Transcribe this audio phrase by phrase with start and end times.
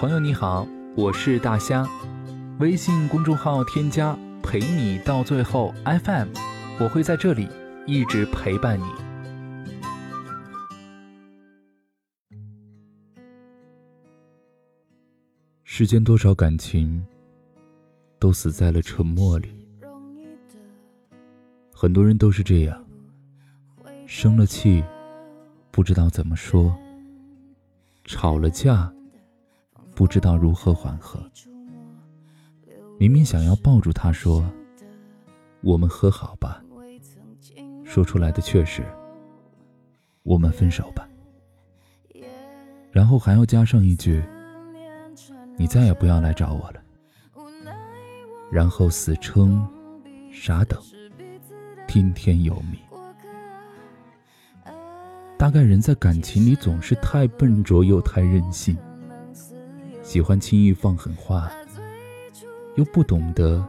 [0.00, 1.86] 朋友你好，我是大虾，
[2.58, 6.28] 微信公众号添加陪你到最后 FM，
[6.80, 7.46] 我会在这里
[7.86, 8.84] 一直陪伴你。
[15.64, 17.04] 世间多少感情
[18.18, 19.50] 都死在了沉默里，
[21.74, 22.82] 很多人都是这样，
[24.06, 24.82] 生了气
[25.70, 26.74] 不知道怎么说，
[28.06, 28.90] 吵了架。
[30.00, 31.22] 不知道如何缓和，
[32.98, 34.50] 明明想要抱住他说
[35.60, 36.64] ：“我们和好吧。”
[37.84, 38.82] 说出来的却是
[40.24, 41.06] ：“我们分手吧。”
[42.90, 44.24] 然后还要加上一句
[45.58, 46.80] ：“你再也不要来找我了。”
[48.50, 49.68] 然后死撑、
[50.32, 50.80] 傻等、
[51.86, 52.80] 听天由命。
[55.36, 58.74] 大概人在感情里总是太笨拙又太任性。
[60.10, 61.52] 喜欢轻易放狠话，
[62.74, 63.64] 又不懂得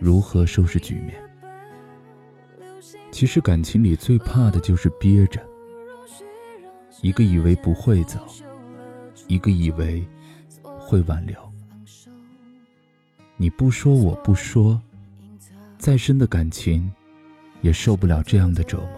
[0.00, 1.14] 如何收拾局面。
[3.12, 5.40] 其实感情里最怕的就是憋着，
[7.02, 8.18] 一个以为不会走，
[9.28, 10.04] 一个以为
[10.64, 11.38] 会挽留。
[13.36, 14.82] 你不说，我不说，
[15.78, 16.92] 再深的感情
[17.60, 18.90] 也受不了这样的折磨。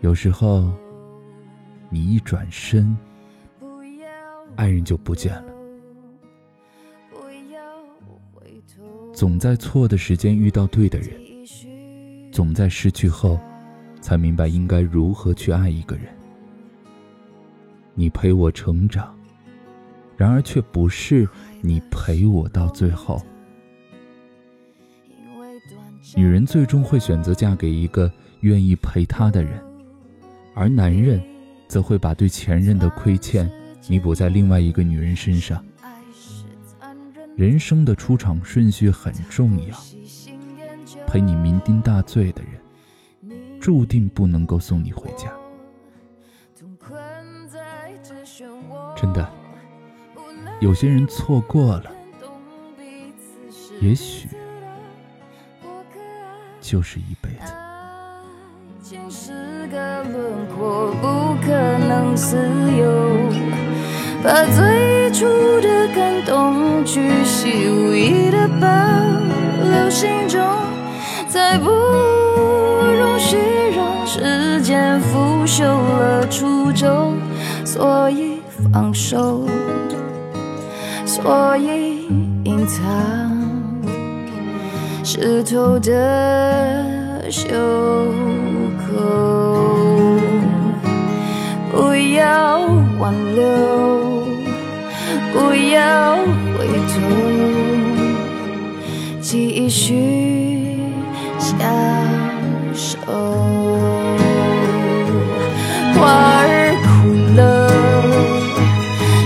[0.00, 0.72] 有时候，
[1.90, 2.96] 你一转身。
[4.56, 5.54] 爱人就不见了。
[9.12, 11.10] 总在错的时间遇到对的人，
[12.32, 13.38] 总在失去后，
[14.00, 16.06] 才明白应该如何去爱一个人。
[17.94, 19.16] 你陪我成长，
[20.16, 21.28] 然而却不是
[21.60, 23.22] 你陪我到最后。
[26.16, 29.62] 女人最终会选择嫁给一个愿意陪她的人，
[30.54, 31.22] 而男人，
[31.68, 33.48] 则会把对前任的亏欠。
[33.88, 35.64] 弥补在另外一个女人身上。
[37.36, 39.76] 人生的出场顺序很重要。
[41.06, 45.32] 陪你酩酊大醉的人，注定不能够送你回家。
[48.96, 49.30] 真的，
[50.60, 51.92] 有些人错过了，
[53.80, 54.28] 也许
[56.60, 57.52] 就是一辈子。
[58.86, 59.32] 仅是
[59.68, 61.48] 个轮廓，不可
[61.88, 62.36] 能自
[62.78, 62.84] 由
[64.22, 65.24] 把最初
[65.62, 68.68] 的感动巨细无遗的保
[69.70, 70.38] 留心中，
[71.28, 73.38] 再不容许
[73.74, 77.16] 让时间腐朽了初衷，
[77.64, 79.48] 所以放手，
[81.06, 82.06] 所以
[82.44, 82.84] 隐藏
[85.02, 87.48] 湿透的袖。
[95.34, 96.14] 不要
[96.56, 96.94] 回头，
[99.20, 100.78] 继续
[101.40, 101.50] 相
[102.72, 102.96] 守。
[105.94, 106.00] 花
[106.38, 106.46] 儿
[106.84, 106.86] 枯
[107.34, 107.42] 了，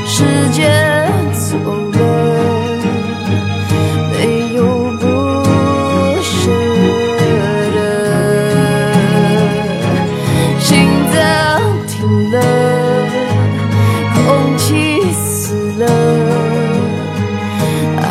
[0.07, 1.08] 时间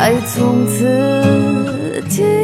[0.07, 2.36] 爱从此。